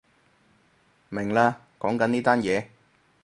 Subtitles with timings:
[1.09, 2.65] 明喇，講緊呢單嘢